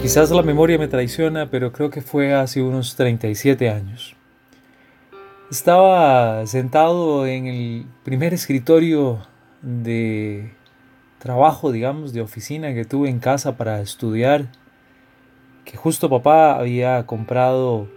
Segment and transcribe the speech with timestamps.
[0.00, 4.14] Quizás la memoria me traiciona, pero creo que fue hace unos 37 años.
[5.50, 9.26] Estaba sentado en el primer escritorio
[9.60, 10.52] de
[11.18, 14.46] trabajo, digamos, de oficina que tuve en casa para estudiar,
[15.64, 17.88] que justo papá había comprado,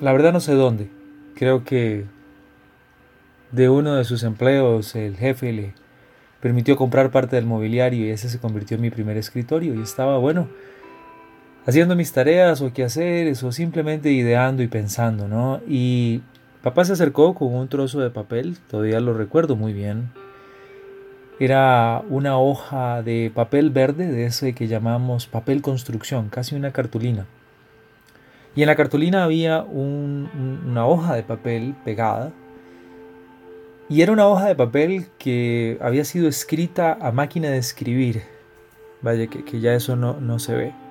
[0.00, 0.90] la verdad no sé dónde,
[1.34, 2.04] creo que
[3.50, 5.74] de uno de sus empleos el jefe le
[6.40, 9.74] permitió comprar parte del mobiliario y ese se convirtió en mi primer escritorio.
[9.74, 10.48] Y estaba bueno
[11.66, 15.60] haciendo mis tareas o quehaceres o simplemente ideando y pensando, ¿no?
[15.68, 16.22] Y
[16.62, 20.10] papá se acercó con un trozo de papel, todavía lo recuerdo muy bien.
[21.38, 27.26] Era una hoja de papel verde, de ese que llamamos papel construcción, casi una cartulina.
[28.54, 32.32] Y en la cartulina había una hoja de papel pegada.
[33.88, 38.22] Y era una hoja de papel que había sido escrita a máquina de escribir.
[39.00, 40.81] Vaya, que, ya eso no, no se ve.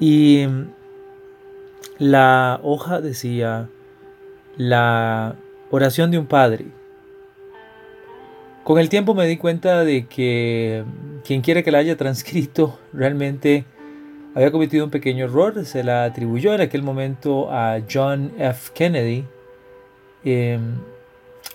[0.00, 0.46] Y
[1.98, 3.68] la hoja decía
[4.56, 5.36] la
[5.70, 6.64] oración de un padre.
[8.64, 10.84] Con el tiempo me di cuenta de que
[11.24, 13.64] quien quiera que la haya transcrito realmente
[14.34, 15.64] había cometido un pequeño error.
[15.66, 18.72] Se la atribuyó en aquel momento a John F.
[18.74, 19.24] Kennedy.
[20.24, 20.76] Em,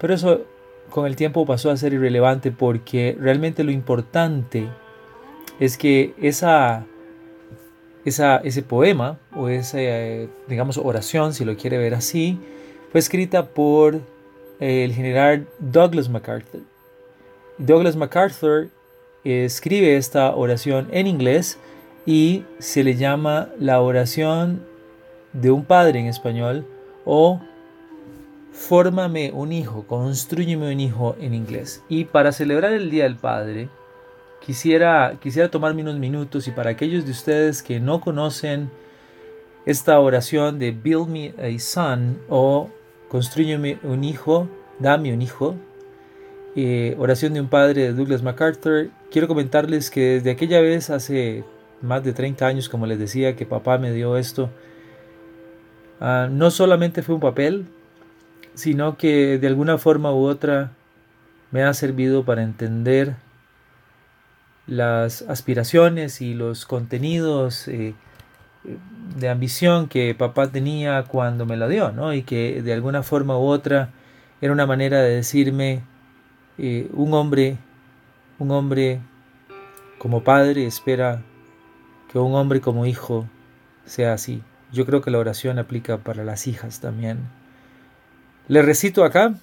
[0.00, 0.46] pero eso
[0.88, 4.66] con el tiempo pasó a ser irrelevante porque realmente lo importante
[5.58, 6.86] es que esa
[8.04, 9.78] ese poema o esa,
[10.48, 12.38] digamos, oración, si lo quiere ver así,
[12.90, 13.96] fue escrita por
[14.60, 16.62] eh, el general Douglas MacArthur.
[17.58, 18.68] Douglas MacArthur
[19.24, 21.58] escribe esta oración en inglés
[22.06, 24.64] y se le llama la oración
[25.32, 26.66] de un padre en español
[27.04, 27.40] o
[28.52, 31.82] fórmame un hijo, construyeme un hijo en inglés.
[31.88, 33.68] Y para celebrar el Día del Padre,
[34.44, 38.70] quisiera, quisiera tomarme unos minutos y para aquellos de ustedes que no conocen
[39.66, 42.70] esta oración de Build me a son o
[43.10, 45.56] Construyeme un hijo, dame un hijo,
[46.54, 51.42] eh, oración de un padre de Douglas MacArthur, quiero comentarles que desde aquella vez, hace
[51.82, 54.48] más de 30 años, como les decía, que papá me dio esto,
[55.98, 57.66] ah, no solamente fue un papel,
[58.54, 60.70] sino que de alguna forma u otra
[61.50, 63.16] me ha servido para entender
[64.70, 67.92] las aspiraciones y los contenidos eh,
[69.16, 72.14] de ambición que papá tenía cuando me la dio, ¿no?
[72.14, 73.90] Y que de alguna forma u otra
[74.40, 75.82] era una manera de decirme,
[76.56, 77.58] eh, un hombre,
[78.38, 79.00] un hombre
[79.98, 81.20] como padre espera
[82.10, 83.26] que un hombre como hijo
[83.84, 84.40] sea así.
[84.72, 87.18] Yo creo que la oración aplica para las hijas también.
[88.46, 89.34] Le recito acá,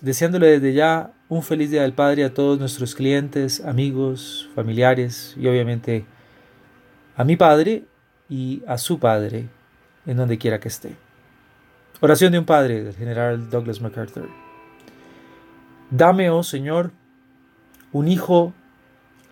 [0.00, 5.48] deseándole desde ya un feliz Día del Padre a todos nuestros clientes, amigos, familiares y
[5.48, 6.06] obviamente
[7.16, 7.84] a mi Padre
[8.28, 9.48] y a su Padre
[10.06, 10.94] en donde quiera que esté.
[12.00, 14.28] Oración de un Padre del general Douglas MacArthur.
[15.90, 16.92] Dame, oh Señor,
[17.92, 18.52] un hijo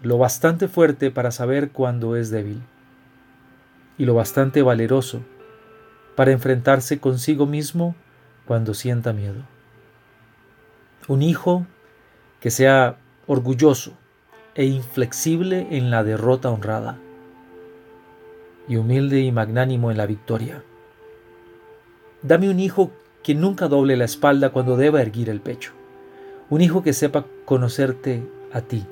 [0.02, 2.60] lo bastante fuerte para saber cuándo es débil
[3.98, 5.22] y lo bastante valeroso
[6.16, 7.94] para enfrentarse consigo mismo
[8.46, 9.42] cuando sienta miedo.
[11.06, 11.66] Un hijo
[12.44, 13.94] que sea orgulloso
[14.54, 16.98] e inflexible en la derrota honrada,
[18.68, 20.62] y humilde y magnánimo en la victoria.
[22.20, 22.90] Dame un hijo
[23.22, 25.72] que nunca doble la espalda cuando deba erguir el pecho,
[26.50, 28.22] un hijo que sepa conocerte
[28.52, 28.84] a ti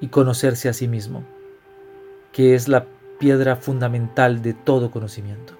[0.00, 1.22] y conocerse a sí mismo,
[2.32, 2.86] que es la
[3.18, 5.52] piedra fundamental de todo conocimiento.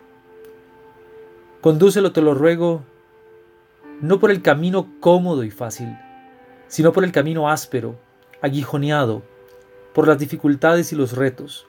[1.60, 2.80] Condúcelo, te lo ruego,
[4.00, 5.94] no por el camino cómodo y fácil,
[6.70, 7.98] sino por el camino áspero,
[8.40, 9.22] aguijoneado,
[9.92, 11.66] por las dificultades y los retos.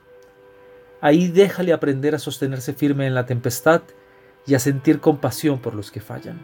[1.01, 3.81] Ahí déjale aprender a sostenerse firme en la tempestad
[4.45, 6.39] y a sentir compasión por los que fallan.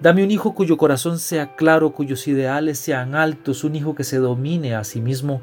[0.00, 4.16] Dame un hijo cuyo corazón sea claro, cuyos ideales sean altos, un hijo que se
[4.16, 5.42] domine a sí mismo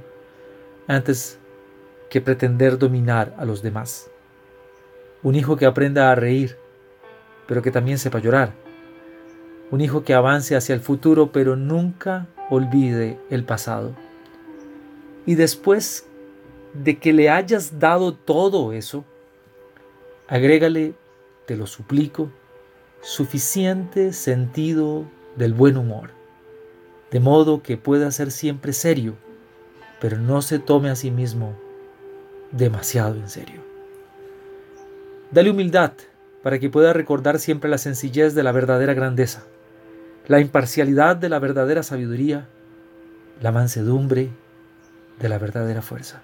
[0.87, 1.39] antes
[2.09, 4.09] que pretender dominar a los demás.
[5.21, 6.57] Un hijo que aprenda a reír,
[7.45, 8.60] pero que también sepa llorar
[9.71, 13.95] un hijo que avance hacia el futuro, pero nunca olvide el pasado.
[15.25, 16.05] Y después
[16.73, 19.05] de que le hayas dado todo eso,
[20.27, 20.93] agrégale,
[21.45, 22.29] te lo suplico,
[23.01, 26.11] suficiente sentido del buen humor,
[27.09, 29.15] de modo que pueda ser siempre serio,
[29.99, 31.55] pero no se tome a sí mismo
[32.51, 33.61] demasiado en serio.
[35.31, 35.93] Dale humildad
[36.43, 39.45] para que pueda recordar siempre la sencillez de la verdadera grandeza,
[40.31, 42.47] la imparcialidad de la verdadera sabiduría,
[43.41, 44.29] la mansedumbre
[45.19, 46.21] de la verdadera fuerza.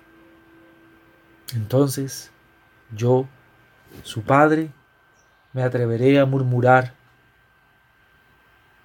[1.53, 2.31] Entonces,
[2.95, 3.27] yo,
[4.03, 4.71] su padre,
[5.51, 6.93] me atreveré a murmurar,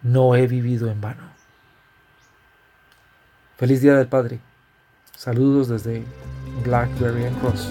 [0.02, 1.22] no he vivido en vano.
[3.58, 4.40] Feliz Día del Padre.
[5.16, 6.02] Saludos desde
[6.64, 7.70] Blackberry and Cross.